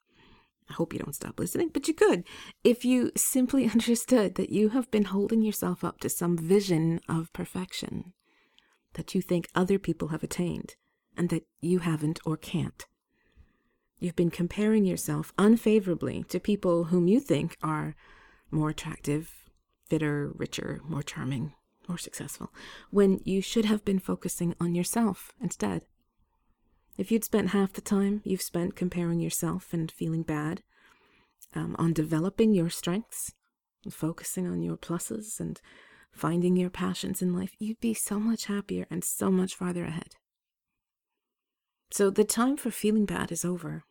I 0.70 0.74
hope 0.74 0.92
you 0.92 0.98
don't 0.98 1.14
stop 1.14 1.38
listening, 1.38 1.70
but 1.72 1.88
you 1.88 1.94
could 1.94 2.24
if 2.64 2.84
you 2.84 3.10
simply 3.16 3.64
understood 3.70 4.34
that 4.36 4.50
you 4.50 4.70
have 4.70 4.90
been 4.90 5.04
holding 5.04 5.42
yourself 5.42 5.84
up 5.84 6.00
to 6.00 6.08
some 6.08 6.36
vision 6.36 7.00
of 7.08 7.32
perfection 7.32 8.12
that 8.94 9.14
you 9.14 9.22
think 9.22 9.48
other 9.54 9.78
people 9.78 10.08
have 10.08 10.22
attained 10.22 10.74
and 11.16 11.28
that 11.30 11.46
you 11.60 11.80
haven't 11.80 12.20
or 12.24 12.36
can't. 12.36 12.86
You've 13.98 14.16
been 14.16 14.30
comparing 14.30 14.84
yourself 14.84 15.32
unfavorably 15.38 16.24
to 16.28 16.38
people 16.38 16.84
whom 16.84 17.08
you 17.08 17.18
think 17.18 17.56
are 17.62 17.96
more 18.50 18.70
attractive, 18.70 19.44
fitter, 19.88 20.30
richer, 20.34 20.80
more 20.84 21.02
charming, 21.02 21.54
more 21.88 21.98
successful, 21.98 22.52
when 22.90 23.20
you 23.24 23.42
should 23.42 23.64
have 23.64 23.84
been 23.84 23.98
focusing 23.98 24.54
on 24.60 24.74
yourself 24.74 25.32
instead. 25.40 25.84
If 26.98 27.12
you'd 27.12 27.24
spent 27.24 27.50
half 27.50 27.72
the 27.72 27.80
time 27.80 28.20
you've 28.24 28.42
spent 28.42 28.74
comparing 28.74 29.20
yourself 29.20 29.72
and 29.72 29.90
feeling 29.90 30.24
bad 30.24 30.62
um, 31.54 31.76
on 31.78 31.92
developing 31.92 32.52
your 32.52 32.70
strengths, 32.70 33.32
focusing 33.88 34.48
on 34.48 34.62
your 34.62 34.76
pluses 34.76 35.38
and 35.38 35.60
finding 36.12 36.56
your 36.56 36.70
passions 36.70 37.22
in 37.22 37.32
life, 37.32 37.52
you'd 37.60 37.78
be 37.78 37.94
so 37.94 38.18
much 38.18 38.46
happier 38.46 38.84
and 38.90 39.04
so 39.04 39.30
much 39.30 39.54
farther 39.54 39.84
ahead. 39.84 40.16
So 41.92 42.10
the 42.10 42.24
time 42.24 42.56
for 42.56 42.72
feeling 42.72 43.06
bad 43.06 43.30
is 43.30 43.44
over. 43.44 43.84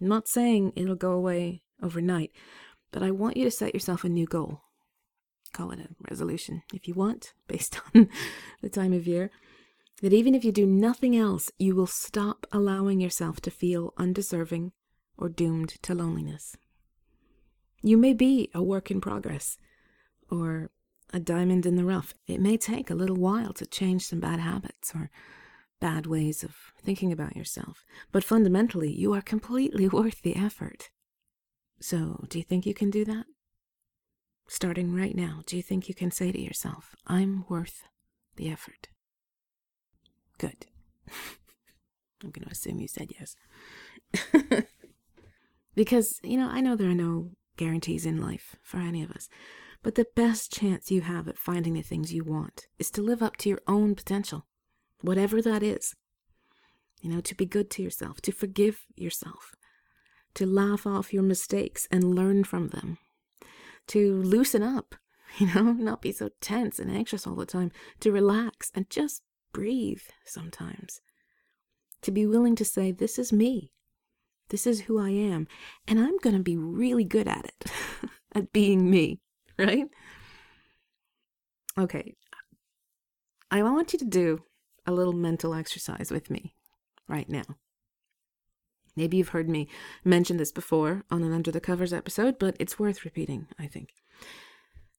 I'm 0.00 0.06
not 0.06 0.28
saying 0.28 0.74
it'll 0.76 0.94
go 0.94 1.10
away 1.10 1.62
overnight, 1.82 2.30
but 2.92 3.02
I 3.02 3.10
want 3.10 3.36
you 3.36 3.44
to 3.44 3.50
set 3.50 3.74
yourself 3.74 4.04
a 4.04 4.08
new 4.08 4.26
goal. 4.26 4.60
Call 5.52 5.72
it 5.72 5.80
a 5.80 5.88
resolution 6.08 6.62
if 6.72 6.86
you 6.86 6.94
want, 6.94 7.34
based 7.48 7.80
on 7.94 8.08
the 8.62 8.68
time 8.68 8.92
of 8.92 9.08
year. 9.08 9.32
That 10.00 10.12
even 10.12 10.34
if 10.34 10.44
you 10.44 10.52
do 10.52 10.66
nothing 10.66 11.16
else, 11.16 11.50
you 11.58 11.74
will 11.74 11.88
stop 11.88 12.46
allowing 12.52 13.00
yourself 13.00 13.40
to 13.42 13.50
feel 13.50 13.94
undeserving 13.96 14.72
or 15.16 15.28
doomed 15.28 15.70
to 15.82 15.94
loneliness. 15.94 16.56
You 17.82 17.96
may 17.96 18.12
be 18.12 18.50
a 18.54 18.62
work 18.62 18.90
in 18.90 19.00
progress 19.00 19.58
or 20.30 20.70
a 21.12 21.18
diamond 21.18 21.66
in 21.66 21.76
the 21.76 21.84
rough. 21.84 22.14
It 22.26 22.40
may 22.40 22.56
take 22.56 22.90
a 22.90 22.94
little 22.94 23.16
while 23.16 23.52
to 23.54 23.66
change 23.66 24.04
some 24.04 24.20
bad 24.20 24.40
habits 24.40 24.92
or 24.94 25.10
bad 25.80 26.06
ways 26.06 26.42
of 26.42 26.54
thinking 26.82 27.12
about 27.12 27.36
yourself, 27.36 27.84
but 28.12 28.24
fundamentally, 28.24 28.92
you 28.92 29.12
are 29.14 29.22
completely 29.22 29.88
worth 29.88 30.22
the 30.22 30.36
effort. 30.36 30.90
So, 31.80 32.24
do 32.28 32.38
you 32.38 32.44
think 32.44 32.66
you 32.66 32.74
can 32.74 32.90
do 32.90 33.04
that? 33.04 33.26
Starting 34.48 34.94
right 34.94 35.14
now, 35.14 35.42
do 35.46 35.56
you 35.56 35.62
think 35.62 35.88
you 35.88 35.94
can 35.94 36.10
say 36.10 36.32
to 36.32 36.40
yourself, 36.40 36.96
I'm 37.06 37.44
worth 37.48 37.82
the 38.36 38.50
effort? 38.50 38.88
Good. 40.38 40.66
I'm 42.22 42.30
going 42.30 42.44
to 42.44 42.50
assume 42.50 42.80
you 42.80 42.88
said 42.88 43.12
yes. 43.18 43.36
because, 45.74 46.18
you 46.22 46.36
know, 46.36 46.48
I 46.48 46.60
know 46.60 46.74
there 46.74 46.90
are 46.90 46.94
no 46.94 47.30
guarantees 47.56 48.06
in 48.06 48.20
life 48.20 48.56
for 48.62 48.78
any 48.78 49.02
of 49.02 49.10
us, 49.12 49.28
but 49.82 49.94
the 49.94 50.06
best 50.16 50.52
chance 50.52 50.90
you 50.90 51.02
have 51.02 51.28
at 51.28 51.38
finding 51.38 51.74
the 51.74 51.82
things 51.82 52.12
you 52.12 52.24
want 52.24 52.66
is 52.78 52.90
to 52.92 53.02
live 53.02 53.22
up 53.22 53.36
to 53.38 53.48
your 53.48 53.60
own 53.68 53.94
potential 53.94 54.46
whatever 55.00 55.40
that 55.42 55.62
is. 55.62 55.94
You 57.00 57.10
know, 57.10 57.20
to 57.20 57.34
be 57.34 57.46
good 57.46 57.70
to 57.70 57.82
yourself, 57.82 58.20
to 58.22 58.32
forgive 58.32 58.86
yourself, 58.96 59.54
to 60.34 60.46
laugh 60.46 60.86
off 60.86 61.12
your 61.12 61.22
mistakes 61.22 61.86
and 61.90 62.14
learn 62.14 62.44
from 62.44 62.68
them, 62.68 62.98
to 63.88 64.20
loosen 64.22 64.62
up, 64.62 64.96
you 65.38 65.46
know, 65.54 65.72
not 65.72 66.02
be 66.02 66.12
so 66.12 66.30
tense 66.40 66.78
and 66.78 66.90
anxious 66.90 67.26
all 67.26 67.36
the 67.36 67.46
time, 67.46 67.70
to 68.00 68.10
relax 68.10 68.72
and 68.74 68.90
just 68.90 69.22
breathe 69.52 70.02
sometimes, 70.24 71.00
to 72.02 72.10
be 72.10 72.26
willing 72.26 72.56
to 72.56 72.64
say, 72.64 72.92
This 72.92 73.18
is 73.18 73.32
me. 73.32 73.72
This 74.50 74.66
is 74.66 74.82
who 74.82 74.98
I 74.98 75.10
am. 75.10 75.46
And 75.86 75.98
I'm 75.98 76.16
going 76.18 76.36
to 76.36 76.42
be 76.42 76.56
really 76.56 77.04
good 77.04 77.28
at 77.28 77.44
it, 77.44 77.70
at 78.34 78.52
being 78.52 78.90
me, 78.90 79.20
right? 79.58 79.86
Okay. 81.78 82.14
I 83.50 83.62
want 83.62 83.92
you 83.92 83.98
to 84.00 84.04
do 84.04 84.42
a 84.86 84.92
little 84.92 85.12
mental 85.12 85.54
exercise 85.54 86.10
with 86.10 86.30
me 86.30 86.54
right 87.08 87.28
now. 87.28 87.44
Maybe 88.96 89.16
you've 89.16 89.28
heard 89.28 89.48
me 89.48 89.68
mention 90.04 90.38
this 90.38 90.50
before 90.50 91.04
on 91.10 91.22
an 91.22 91.32
Under 91.32 91.52
the 91.52 91.60
Covers 91.60 91.92
episode, 91.92 92.38
but 92.38 92.56
it's 92.58 92.78
worth 92.78 93.04
repeating, 93.04 93.46
I 93.58 93.66
think. 93.68 93.90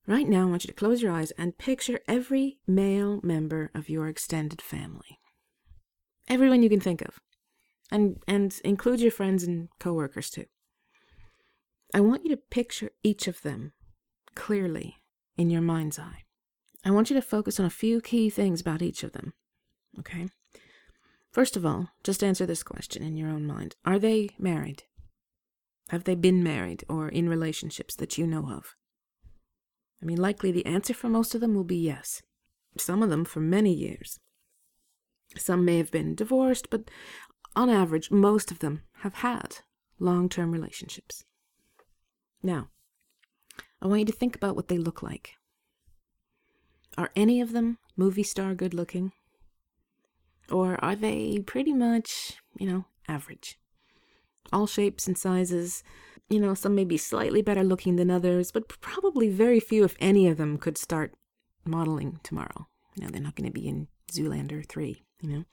Right 0.08 0.28
now, 0.28 0.48
I 0.48 0.50
want 0.50 0.64
you 0.64 0.70
to 0.70 0.74
close 0.74 1.02
your 1.02 1.12
eyes 1.12 1.32
and 1.32 1.58
picture 1.58 2.00
every 2.08 2.60
male 2.66 3.20
member 3.24 3.70
of 3.76 3.90
your 3.90 4.08
extended 4.08 4.62
family. 4.62 5.20
Everyone 6.28 6.64
you 6.64 6.70
can 6.70 6.80
think 6.80 7.02
of. 7.02 7.20
And, 7.92 8.22
and 8.28 8.60
include 8.64 9.00
your 9.00 9.12
friends 9.12 9.44
and 9.44 9.70
coworkers 9.80 10.30
too. 10.30 10.46
I 11.94 12.02
want 12.02 12.24
you 12.24 12.30
to 12.30 12.38
picture 12.38 12.92
each 13.04 13.28
of 13.28 13.42
them 13.42 13.74
clearly 14.36 14.98
in 15.38 15.50
your 15.50 15.62
mind's 15.62 15.98
eye. 15.98 16.24
I 16.86 16.92
want 16.92 17.10
you 17.10 17.16
to 17.16 17.22
focus 17.22 17.60
on 17.60 17.66
a 17.66 17.72
few 17.72 18.00
key 18.00 18.30
things 18.30 18.62
about 18.62 18.82
each 18.82 19.04
of 19.04 19.14
them 19.14 19.34
Okay. 19.98 20.28
First 21.32 21.56
of 21.56 21.66
all, 21.66 21.90
just 22.04 22.24
answer 22.24 22.46
this 22.46 22.64
question 22.64 23.04
in 23.04 23.18
your 23.18 23.30
own 23.30 23.46
mind 23.46 23.76
Are 23.86 24.00
they 24.00 24.30
married? 24.38 24.84
Have 25.90 26.04
they 26.04 26.16
been 26.16 26.44
married 26.44 26.84
or 26.88 27.10
in 27.10 27.30
relationships 27.30 27.96
that 27.96 28.18
you 28.18 28.28
know 28.28 28.50
of? 28.52 28.76
I 30.02 30.06
mean, 30.06 30.18
likely 30.18 30.52
the 30.52 30.66
answer 30.66 30.94
for 30.94 31.10
most 31.10 31.36
of 31.36 31.42
them 31.42 31.56
will 31.56 31.64
be 31.64 31.78
yes. 31.78 32.22
Some 32.78 33.04
of 33.04 33.10
them 33.10 33.26
for 33.26 33.40
many 33.40 33.74
years. 33.74 34.20
Some 35.38 35.66
may 35.66 35.78
have 35.78 35.92
been 35.92 36.16
divorced, 36.16 36.70
but 36.70 36.90
on 37.56 37.70
average, 37.70 38.10
most 38.10 38.52
of 38.52 38.60
them 38.60 38.82
have 39.00 39.16
had 39.16 39.58
long 40.00 40.30
term 40.30 40.52
relationships. 40.52 41.26
Now, 42.42 42.70
I 43.82 43.88
want 43.88 44.00
you 44.02 44.06
to 44.06 44.12
think 44.12 44.36
about 44.36 44.56
what 44.56 44.68
they 44.68 44.78
look 44.78 45.04
like. 45.04 45.34
Are 46.98 47.12
any 47.16 47.42
of 47.42 47.52
them 47.52 47.78
movie 47.96 48.24
star 48.24 48.54
good 48.56 48.74
looking? 48.74 49.12
Or 50.50 50.84
are 50.84 50.96
they 50.96 51.40
pretty 51.46 51.74
much, 51.74 52.38
you 52.58 52.68
know, 52.68 52.86
average? 53.08 53.60
All 54.52 54.68
shapes 54.68 55.08
and 55.08 55.18
sizes. 55.18 55.84
You 56.30 56.40
know, 56.40 56.54
some 56.54 56.76
may 56.76 56.86
be 56.86 56.98
slightly 56.98 57.42
better 57.42 57.64
looking 57.64 57.96
than 57.96 58.12
others, 58.12 58.52
but 58.52 58.68
probably 58.68 59.30
very 59.30 59.60
few, 59.60 59.84
if 59.84 59.96
any 60.00 60.28
of 60.28 60.38
them, 60.38 60.58
could 60.58 60.78
start 60.78 61.14
modeling 61.66 62.20
tomorrow. 62.24 62.68
You 62.96 63.04
know, 63.04 63.10
they're 63.10 63.22
not 63.22 63.36
going 63.36 63.50
to 63.50 63.54
be 63.54 63.68
in 63.68 63.88
Zoolander 64.12 64.68
3, 64.68 65.04
you 65.22 65.30
know? 65.30 65.46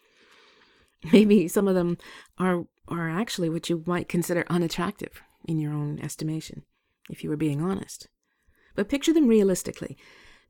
Maybe 1.12 1.48
some 1.48 1.68
of 1.68 1.74
them 1.74 1.98
are, 2.38 2.64
are 2.88 3.08
actually 3.08 3.48
what 3.48 3.70
you 3.70 3.82
might 3.86 4.08
consider 4.08 4.44
unattractive 4.48 5.22
in 5.46 5.58
your 5.58 5.72
own 5.72 5.98
estimation, 6.00 6.64
if 7.08 7.22
you 7.22 7.30
were 7.30 7.36
being 7.36 7.62
honest. 7.62 8.08
But 8.74 8.88
picture 8.88 9.12
them 9.12 9.28
realistically, 9.28 9.96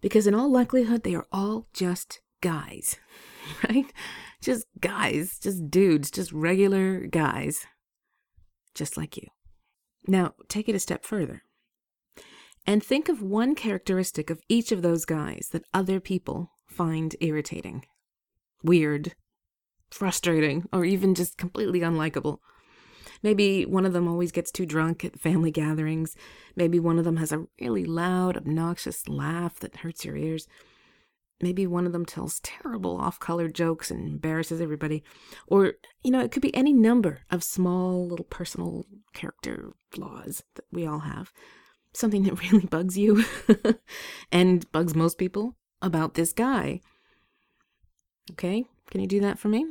because 0.00 0.26
in 0.26 0.34
all 0.34 0.50
likelihood, 0.50 1.04
they 1.04 1.14
are 1.14 1.26
all 1.30 1.68
just 1.72 2.20
guys, 2.40 2.96
right? 3.68 3.92
Just 4.40 4.66
guys, 4.80 5.38
just 5.38 5.70
dudes, 5.70 6.10
just 6.10 6.32
regular 6.32 7.06
guys, 7.06 7.66
just 8.74 8.96
like 8.96 9.16
you. 9.16 9.28
Now, 10.06 10.34
take 10.48 10.68
it 10.68 10.74
a 10.74 10.80
step 10.80 11.04
further 11.04 11.42
and 12.66 12.82
think 12.82 13.08
of 13.08 13.22
one 13.22 13.54
characteristic 13.54 14.30
of 14.30 14.40
each 14.48 14.72
of 14.72 14.82
those 14.82 15.04
guys 15.04 15.48
that 15.52 15.64
other 15.72 16.00
people 16.00 16.50
find 16.66 17.14
irritating, 17.20 17.84
weird, 18.62 19.14
frustrating, 19.90 20.68
or 20.72 20.84
even 20.84 21.14
just 21.14 21.38
completely 21.38 21.80
unlikable. 21.80 22.38
Maybe 23.22 23.64
one 23.64 23.86
of 23.86 23.92
them 23.92 24.08
always 24.08 24.32
gets 24.32 24.50
too 24.50 24.66
drunk 24.66 25.04
at 25.04 25.18
family 25.18 25.50
gatherings. 25.50 26.16
Maybe 26.54 26.78
one 26.78 26.98
of 26.98 27.04
them 27.04 27.16
has 27.16 27.32
a 27.32 27.46
really 27.60 27.84
loud, 27.84 28.36
obnoxious 28.36 29.08
laugh 29.08 29.58
that 29.60 29.76
hurts 29.78 30.04
your 30.04 30.16
ears. 30.16 30.46
Maybe 31.40 31.66
one 31.66 31.86
of 31.86 31.92
them 31.92 32.06
tells 32.06 32.40
terrible 32.40 32.96
off 32.96 33.20
color 33.20 33.48
jokes 33.48 33.90
and 33.90 34.08
embarrasses 34.08 34.60
everybody. 34.60 35.02
Or, 35.46 35.74
you 36.02 36.10
know, 36.10 36.20
it 36.20 36.32
could 36.32 36.42
be 36.42 36.54
any 36.54 36.72
number 36.72 37.20
of 37.30 37.44
small 37.44 38.06
little 38.06 38.24
personal 38.24 38.86
character 39.12 39.72
flaws 39.90 40.42
that 40.54 40.64
we 40.72 40.86
all 40.86 41.00
have. 41.00 41.32
Something 41.92 42.24
that 42.24 42.40
really 42.52 42.66
bugs 42.66 42.96
you 42.96 43.24
and 44.32 44.70
bugs 44.72 44.94
most 44.94 45.18
people 45.18 45.56
about 45.82 46.14
this 46.14 46.32
guy. 46.32 46.80
Okay, 48.32 48.64
can 48.90 49.00
you 49.00 49.06
do 49.06 49.20
that 49.20 49.38
for 49.38 49.48
me? 49.48 49.66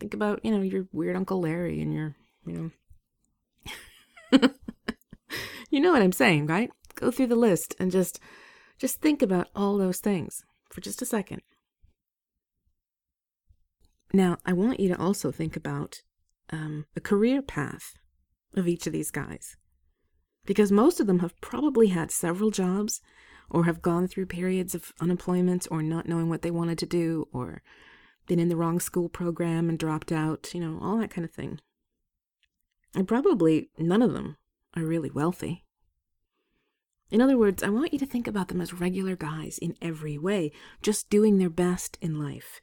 Think 0.00 0.14
about, 0.14 0.44
you 0.44 0.50
know, 0.50 0.62
your 0.62 0.86
weird 0.92 1.14
Uncle 1.14 1.40
Larry 1.40 1.80
and 1.82 1.92
your, 1.92 2.16
you 2.46 2.72
know. 4.32 4.40
you 5.70 5.80
know 5.80 5.92
what 5.92 6.02
I'm 6.02 6.12
saying, 6.12 6.46
right? 6.46 6.70
Go 6.94 7.10
through 7.10 7.26
the 7.28 7.36
list 7.36 7.74
and 7.78 7.90
just 7.90 8.18
just 8.78 9.02
think 9.02 9.20
about 9.20 9.48
all 9.54 9.76
those 9.76 9.98
things 9.98 10.42
for 10.70 10.80
just 10.80 11.02
a 11.02 11.06
second. 11.06 11.42
Now, 14.12 14.38
I 14.44 14.52
want 14.52 14.80
you 14.80 14.88
to 14.88 15.00
also 15.00 15.30
think 15.30 15.56
about 15.56 16.02
um, 16.50 16.86
the 16.94 17.00
career 17.00 17.42
path 17.42 17.94
of 18.56 18.66
each 18.66 18.86
of 18.86 18.92
these 18.92 19.10
guys. 19.10 19.56
Because 20.46 20.72
most 20.72 21.00
of 21.00 21.06
them 21.06 21.20
have 21.20 21.40
probably 21.40 21.88
had 21.88 22.10
several 22.10 22.50
jobs 22.50 23.00
or 23.50 23.64
have 23.64 23.82
gone 23.82 24.08
through 24.08 24.26
periods 24.26 24.74
of 24.74 24.92
unemployment 25.00 25.66
or 25.70 25.82
not 25.82 26.08
knowing 26.08 26.28
what 26.28 26.42
they 26.42 26.50
wanted 26.50 26.78
to 26.78 26.86
do 26.86 27.28
or 27.32 27.62
been 28.26 28.38
in 28.38 28.48
the 28.48 28.56
wrong 28.56 28.80
school 28.80 29.08
program 29.08 29.68
and 29.68 29.78
dropped 29.78 30.12
out, 30.12 30.50
you 30.54 30.60
know, 30.60 30.78
all 30.80 30.98
that 30.98 31.10
kind 31.10 31.24
of 31.24 31.32
thing. 31.32 31.60
And 32.94 33.06
probably 33.06 33.70
none 33.78 34.02
of 34.02 34.12
them 34.12 34.36
are 34.76 34.84
really 34.84 35.10
wealthy. 35.10 35.64
In 37.10 37.20
other 37.20 37.36
words, 37.36 37.62
I 37.62 37.70
want 37.70 37.92
you 37.92 37.98
to 37.98 38.06
think 38.06 38.28
about 38.28 38.48
them 38.48 38.60
as 38.60 38.72
regular 38.72 39.16
guys 39.16 39.58
in 39.58 39.74
every 39.82 40.16
way, 40.16 40.52
just 40.80 41.10
doing 41.10 41.38
their 41.38 41.50
best 41.50 41.98
in 42.00 42.18
life, 42.18 42.60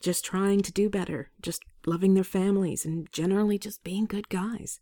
just 0.00 0.24
trying 0.24 0.62
to 0.62 0.72
do 0.72 0.88
better, 0.88 1.30
just 1.42 1.62
loving 1.84 2.14
their 2.14 2.24
families, 2.24 2.86
and 2.86 3.10
generally 3.12 3.58
just 3.58 3.84
being 3.84 4.06
good 4.06 4.28
guys. 4.30 4.80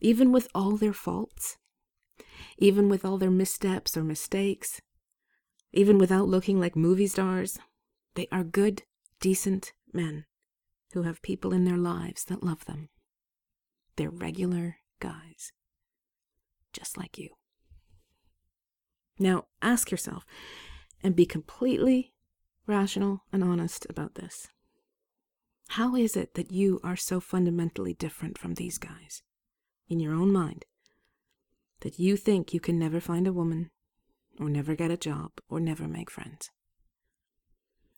Even 0.00 0.30
with 0.30 0.48
all 0.54 0.76
their 0.76 0.92
faults, 0.92 1.58
even 2.58 2.88
with 2.88 3.04
all 3.04 3.18
their 3.18 3.30
missteps 3.30 3.96
or 3.96 4.04
mistakes, 4.04 4.80
even 5.72 5.98
without 5.98 6.28
looking 6.28 6.60
like 6.60 6.76
movie 6.76 7.06
stars, 7.08 7.58
they 8.14 8.28
are 8.30 8.44
good, 8.44 8.82
decent 9.20 9.72
men 9.92 10.26
who 10.92 11.02
have 11.02 11.22
people 11.22 11.52
in 11.52 11.64
their 11.64 11.76
lives 11.76 12.24
that 12.24 12.42
love 12.42 12.64
them. 12.66 12.88
They're 13.96 14.10
regular 14.10 14.76
guys, 15.00 15.52
just 16.72 16.96
like 16.96 17.18
you. 17.18 17.30
Now 19.20 19.44
ask 19.60 19.90
yourself 19.90 20.24
and 21.02 21.14
be 21.14 21.26
completely 21.26 22.14
rational 22.66 23.24
and 23.30 23.44
honest 23.44 23.86
about 23.90 24.14
this. 24.14 24.48
How 25.68 25.94
is 25.94 26.16
it 26.16 26.34
that 26.34 26.50
you 26.50 26.80
are 26.82 26.96
so 26.96 27.20
fundamentally 27.20 27.92
different 27.92 28.38
from 28.38 28.54
these 28.54 28.78
guys 28.78 29.22
in 29.88 30.00
your 30.00 30.14
own 30.14 30.32
mind 30.32 30.64
that 31.80 31.98
you 31.98 32.16
think 32.16 32.54
you 32.54 32.60
can 32.60 32.78
never 32.78 32.98
find 32.98 33.26
a 33.26 33.32
woman 33.32 33.70
or 34.38 34.48
never 34.48 34.74
get 34.74 34.90
a 34.90 34.96
job 34.96 35.32
or 35.50 35.60
never 35.60 35.86
make 35.86 36.10
friends? 36.10 36.50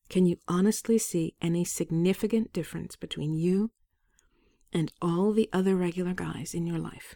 Can 0.08 0.26
you 0.26 0.38
honestly 0.48 0.98
see 0.98 1.36
any 1.40 1.64
significant 1.64 2.52
difference 2.52 2.96
between 2.96 3.32
you 3.32 3.70
and 4.72 4.92
all 5.00 5.32
the 5.32 5.48
other 5.52 5.76
regular 5.76 6.14
guys 6.14 6.52
in 6.52 6.66
your 6.66 6.78
life? 6.78 7.14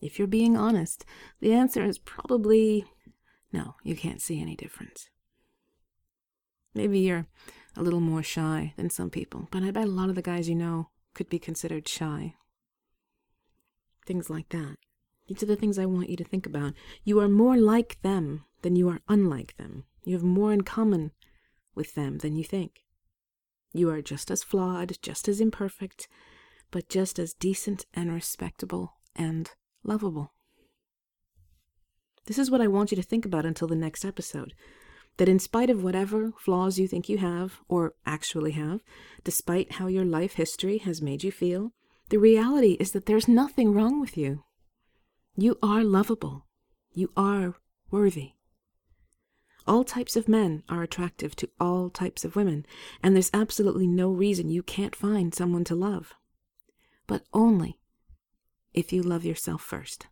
If 0.00 0.18
you're 0.18 0.28
being 0.28 0.56
honest, 0.56 1.04
the 1.40 1.52
answer 1.52 1.82
is 1.84 1.98
probably 1.98 2.84
no, 3.52 3.76
you 3.82 3.96
can't 3.96 4.20
see 4.20 4.40
any 4.40 4.54
difference. 4.54 5.08
Maybe 6.74 7.00
you're 7.00 7.26
a 7.76 7.82
little 7.82 8.00
more 8.00 8.22
shy 8.22 8.74
than 8.76 8.90
some 8.90 9.10
people, 9.10 9.48
but 9.50 9.62
I 9.62 9.70
bet 9.70 9.88
a 9.88 9.90
lot 9.90 10.10
of 10.10 10.14
the 10.14 10.22
guys 10.22 10.48
you 10.48 10.54
know 10.54 10.90
could 11.14 11.28
be 11.28 11.38
considered 11.38 11.88
shy. 11.88 12.34
Things 14.06 14.28
like 14.28 14.50
that. 14.50 14.76
These 15.26 15.42
are 15.42 15.46
the 15.46 15.56
things 15.56 15.78
I 15.78 15.86
want 15.86 16.10
you 16.10 16.16
to 16.16 16.24
think 16.24 16.46
about. 16.46 16.74
You 17.04 17.20
are 17.20 17.28
more 17.28 17.56
like 17.56 18.00
them 18.02 18.44
than 18.62 18.76
you 18.76 18.88
are 18.88 19.00
unlike 19.08 19.56
them. 19.56 19.84
You 20.04 20.14
have 20.14 20.24
more 20.24 20.52
in 20.52 20.62
common 20.62 21.12
with 21.74 21.94
them 21.94 22.18
than 22.18 22.36
you 22.36 22.44
think. 22.44 22.84
You 23.72 23.90
are 23.90 24.00
just 24.00 24.30
as 24.30 24.42
flawed, 24.42 24.96
just 25.02 25.28
as 25.28 25.40
imperfect, 25.40 26.08
but 26.70 26.88
just 26.88 27.18
as 27.18 27.34
decent 27.34 27.84
and 27.92 28.12
respectable 28.12 28.94
and 29.14 29.50
lovable. 29.88 30.32
This 32.26 32.38
is 32.38 32.50
what 32.50 32.60
I 32.60 32.66
want 32.66 32.92
you 32.92 32.96
to 32.96 33.02
think 33.02 33.24
about 33.24 33.46
until 33.46 33.66
the 33.66 33.74
next 33.74 34.04
episode. 34.04 34.52
That 35.16 35.28
in 35.28 35.38
spite 35.38 35.70
of 35.70 35.82
whatever 35.82 36.32
flaws 36.38 36.78
you 36.78 36.86
think 36.86 37.08
you 37.08 37.18
have, 37.18 37.60
or 37.68 37.94
actually 38.06 38.52
have, 38.52 38.82
despite 39.24 39.72
how 39.72 39.86
your 39.88 40.04
life 40.04 40.34
history 40.34 40.78
has 40.78 41.02
made 41.02 41.24
you 41.24 41.32
feel, 41.32 41.72
the 42.10 42.18
reality 42.18 42.76
is 42.78 42.92
that 42.92 43.06
there's 43.06 43.26
nothing 43.26 43.72
wrong 43.72 44.00
with 44.00 44.16
you. 44.16 44.44
You 45.36 45.58
are 45.62 45.82
lovable. 45.82 46.46
You 46.92 47.10
are 47.16 47.54
worthy. 47.90 48.32
All 49.66 49.84
types 49.84 50.16
of 50.16 50.28
men 50.28 50.62
are 50.68 50.82
attractive 50.82 51.34
to 51.36 51.48
all 51.58 51.90
types 51.90 52.24
of 52.24 52.36
women, 52.36 52.64
and 53.02 53.14
there's 53.14 53.30
absolutely 53.34 53.86
no 53.86 54.10
reason 54.10 54.50
you 54.50 54.62
can't 54.62 54.94
find 54.96 55.34
someone 55.34 55.64
to 55.64 55.74
love. 55.74 56.14
But 57.06 57.22
only 57.32 57.78
if 58.78 58.92
you 58.92 59.02
love 59.02 59.24
yourself 59.24 59.60
first. 59.60 60.06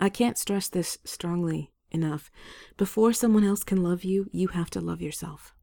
I 0.00 0.08
can't 0.08 0.36
stress 0.36 0.68
this 0.68 0.98
strongly 1.04 1.72
enough. 1.92 2.32
Before 2.76 3.12
someone 3.12 3.44
else 3.44 3.62
can 3.62 3.80
love 3.80 4.02
you, 4.02 4.28
you 4.32 4.48
have 4.48 4.70
to 4.70 4.80
love 4.80 5.00
yourself. 5.00 5.54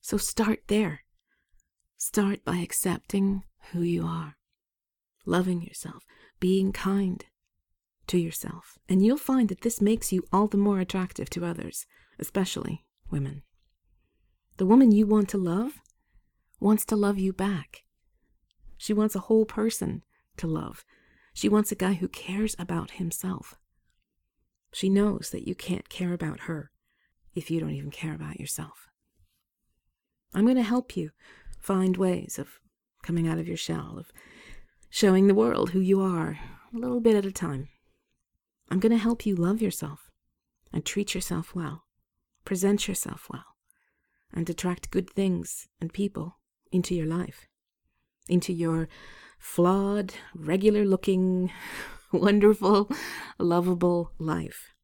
So 0.00 0.16
start 0.18 0.60
there. 0.68 1.00
Start 1.96 2.44
by 2.44 2.58
accepting 2.58 3.42
who 3.72 3.80
you 3.82 4.06
are, 4.06 4.36
loving 5.26 5.62
yourself, 5.62 6.04
being 6.38 6.70
kind 6.70 7.24
to 8.06 8.18
yourself, 8.18 8.78
and 8.88 9.04
you'll 9.04 9.18
find 9.18 9.48
that 9.48 9.62
this 9.62 9.80
makes 9.80 10.12
you 10.12 10.22
all 10.32 10.46
the 10.46 10.56
more 10.56 10.78
attractive 10.78 11.28
to 11.30 11.44
others, 11.44 11.86
especially 12.20 12.86
women. 13.10 13.42
The 14.58 14.66
woman 14.66 14.92
you 14.92 15.06
want 15.06 15.28
to 15.30 15.38
love 15.38 15.72
wants 16.60 16.84
to 16.86 16.96
love 16.96 17.18
you 17.18 17.32
back. 17.32 17.82
She 18.76 18.92
wants 18.92 19.16
a 19.16 19.26
whole 19.26 19.44
person 19.44 20.02
to 20.38 20.46
love. 20.46 20.84
She 21.34 21.48
wants 21.48 21.70
a 21.70 21.76
guy 21.76 21.94
who 21.94 22.08
cares 22.08 22.56
about 22.58 22.92
himself. 22.92 23.54
She 24.72 24.88
knows 24.88 25.30
that 25.30 25.46
you 25.46 25.54
can't 25.54 25.88
care 25.88 26.12
about 26.12 26.40
her 26.40 26.70
if 27.34 27.50
you 27.50 27.60
don't 27.60 27.70
even 27.70 27.90
care 27.90 28.14
about 28.14 28.40
yourself. 28.40 28.88
I'm 30.34 30.44
going 30.44 30.56
to 30.56 30.62
help 30.62 30.96
you 30.96 31.10
find 31.60 31.96
ways 31.96 32.38
of 32.38 32.60
coming 33.02 33.28
out 33.28 33.38
of 33.38 33.48
your 33.48 33.56
shell, 33.56 33.96
of 33.98 34.12
showing 34.90 35.26
the 35.26 35.34
world 35.34 35.70
who 35.70 35.80
you 35.80 36.00
are 36.00 36.38
a 36.74 36.78
little 36.78 37.00
bit 37.00 37.16
at 37.16 37.24
a 37.24 37.32
time. 37.32 37.68
I'm 38.70 38.80
going 38.80 38.92
to 38.92 38.98
help 38.98 39.24
you 39.24 39.34
love 39.34 39.62
yourself 39.62 40.10
and 40.72 40.84
treat 40.84 41.14
yourself 41.14 41.54
well, 41.54 41.84
present 42.44 42.88
yourself 42.88 43.28
well, 43.32 43.56
and 44.32 44.48
attract 44.50 44.90
good 44.90 45.08
things 45.08 45.68
and 45.80 45.92
people 45.92 46.38
into 46.70 46.94
your 46.94 47.06
life, 47.06 47.46
into 48.28 48.52
your 48.52 48.88
flawed, 49.38 50.14
regular 50.34 50.84
looking, 50.84 51.50
wonderful, 52.12 52.90
lovable 53.38 54.12
life. 54.18 54.74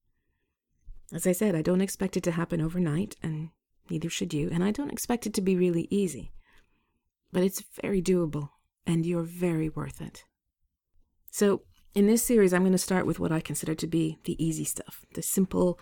As 1.13 1.27
I 1.27 1.33
said, 1.33 1.55
I 1.55 1.63
don't 1.63 1.81
expect 1.81 2.17
it 2.17 2.23
to 2.25 2.33
happen 2.33 2.61
overnight, 2.61 3.17
and 3.23 3.51
neither 3.91 4.09
should 4.09 4.35
you, 4.35 4.49
and 4.51 4.65
I 4.65 4.71
don't 4.71 4.93
expect 4.93 5.27
it 5.27 5.35
to 5.35 5.41
be 5.41 5.57
really 5.57 5.87
easy. 5.91 6.33
But 7.33 7.43
it's 7.43 7.63
very 7.81 8.03
doable, 8.03 8.51
and 8.87 9.05
you're 9.05 9.23
very 9.23 9.69
worth 9.69 10.01
it. 10.01 10.25
So, 11.31 11.63
in 11.95 12.07
this 12.07 12.25
series, 12.25 12.53
I'm 12.53 12.63
going 12.63 12.73
to 12.73 12.79
start 12.79 13.07
with 13.07 13.21
what 13.21 13.31
I 13.31 13.41
consider 13.41 13.75
to 13.77 13.87
be 13.87 14.19
the 14.25 14.43
easy 14.45 14.65
stuff, 14.65 15.05
the 15.15 15.23
simple, 15.23 15.79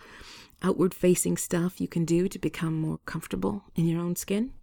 outward 0.61 0.93
facing 0.93 1.37
stuff 1.37 1.81
you 1.81 1.87
can 1.87 2.05
do 2.05 2.27
to 2.27 2.37
become 2.37 2.79
more 2.79 2.99
comfortable 3.05 3.63
in 3.75 3.87
your 3.87 3.99
own 3.99 4.15
skin 4.15 4.53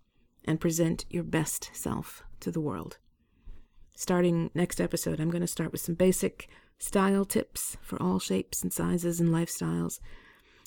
and 0.44 0.60
present 0.60 1.04
your 1.10 1.24
best 1.24 1.70
self 1.72 2.22
to 2.40 2.52
the 2.52 2.60
world. 2.60 2.98
Starting 4.00 4.50
next 4.54 4.80
episode, 4.80 5.20
I'm 5.20 5.28
going 5.28 5.42
to 5.42 5.46
start 5.46 5.72
with 5.72 5.82
some 5.82 5.94
basic 5.94 6.48
style 6.78 7.26
tips 7.26 7.76
for 7.82 8.02
all 8.02 8.18
shapes 8.18 8.62
and 8.62 8.72
sizes 8.72 9.20
and 9.20 9.28
lifestyles, 9.28 10.00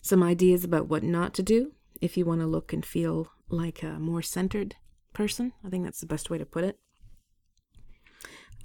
some 0.03 0.21
ideas 0.21 0.63
about 0.63 0.87
what 0.87 1.01
not 1.01 1.33
to 1.33 1.41
do 1.41 1.71
if 1.99 2.15
you 2.15 2.25
want 2.25 2.41
to 2.41 2.45
look 2.45 2.73
and 2.73 2.85
feel 2.85 3.31
like 3.49 3.81
a 3.81 3.97
more 3.97 4.21
centered 4.21 4.75
person. 5.13 5.51
I 5.65 5.69
think 5.69 5.83
that's 5.83 5.99
the 5.99 6.05
best 6.05 6.29
way 6.29 6.37
to 6.37 6.45
put 6.45 6.63
it. 6.63 6.77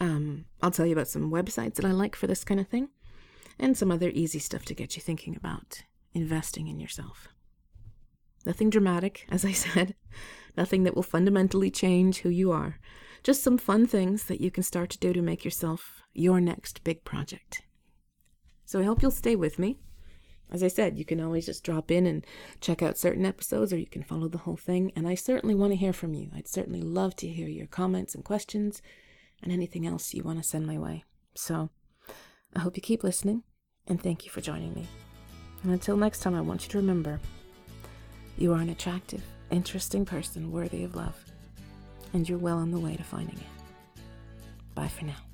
Um, 0.02 0.44
I'll 0.60 0.70
tell 0.70 0.84
you 0.84 0.92
about 0.92 1.08
some 1.08 1.30
websites 1.30 1.76
that 1.76 1.86
I 1.86 1.92
like 1.92 2.14
for 2.14 2.26
this 2.26 2.44
kind 2.44 2.60
of 2.60 2.68
thing, 2.68 2.90
and 3.58 3.74
some 3.74 3.90
other 3.90 4.10
easy 4.10 4.38
stuff 4.38 4.66
to 4.66 4.74
get 4.74 4.96
you 4.96 5.00
thinking 5.00 5.34
about 5.34 5.84
investing 6.12 6.68
in 6.68 6.78
yourself. 6.78 7.28
Nothing 8.44 8.68
dramatic, 8.68 9.24
as 9.30 9.46
I 9.46 9.52
said, 9.52 9.94
nothing 10.58 10.82
that 10.82 10.94
will 10.94 11.02
fundamentally 11.02 11.70
change 11.70 12.18
who 12.18 12.28
you 12.28 12.52
are, 12.52 12.78
just 13.22 13.42
some 13.42 13.58
fun 13.58 13.86
things 13.86 14.24
that 14.24 14.40
you 14.40 14.50
can 14.50 14.62
start 14.62 14.90
to 14.90 14.98
do 14.98 15.12
to 15.12 15.22
make 15.22 15.44
yourself 15.44 16.02
your 16.12 16.40
next 16.40 16.84
big 16.84 17.04
project. 17.04 17.62
So 18.64 18.80
I 18.80 18.84
hope 18.84 19.02
you'll 19.02 19.10
stay 19.10 19.36
with 19.36 19.58
me 19.58 19.78
As 20.50 20.62
I 20.62 20.68
said, 20.68 20.98
you 20.98 21.04
can 21.04 21.20
always 21.20 21.46
just 21.46 21.62
drop 21.62 21.90
in 21.90 22.06
and 22.06 22.24
check 22.60 22.82
out 22.82 22.96
certain 22.96 23.26
episodes, 23.26 23.72
or 23.72 23.76
you 23.76 23.86
can 23.86 24.02
follow 24.02 24.28
the 24.28 24.38
whole 24.38 24.56
thing. 24.56 24.92
And 24.96 25.06
I 25.06 25.14
certainly 25.14 25.54
want 25.54 25.72
to 25.72 25.76
hear 25.76 25.92
from 25.92 26.14
you. 26.14 26.30
I'd 26.34 26.48
certainly 26.48 26.80
love 26.80 27.14
to 27.16 27.28
hear 27.28 27.48
your 27.48 27.66
comments 27.66 28.14
and 28.14 28.24
questions 28.24 28.80
and 29.42 29.52
anything 29.52 29.86
else 29.86 30.14
you 30.14 30.22
want 30.22 30.42
to 30.42 30.48
send 30.48 30.66
my 30.66 30.78
way. 30.78 31.04
So 31.34 31.70
I 32.56 32.60
hope 32.60 32.76
you 32.76 32.82
keep 32.82 33.04
listening, 33.04 33.42
and 33.86 34.02
thank 34.02 34.24
you 34.24 34.30
for 34.30 34.40
joining 34.40 34.74
me. 34.74 34.86
And 35.62 35.72
until 35.72 35.96
next 35.96 36.20
time, 36.20 36.34
I 36.34 36.40
want 36.40 36.62
you 36.62 36.70
to 36.70 36.78
remember 36.78 37.20
you 38.38 38.54
are 38.54 38.60
an 38.60 38.70
attractive, 38.70 39.22
interesting 39.50 40.04
person 40.04 40.50
worthy 40.50 40.84
of 40.84 40.94
love, 40.94 41.22
and 42.12 42.28
you're 42.28 42.38
well 42.38 42.58
on 42.58 42.70
the 42.70 42.78
way 42.78 42.96
to 42.96 43.02
finding 43.02 43.36
it. 43.36 44.02
Bye 44.74 44.88
for 44.88 45.04
now. 45.04 45.27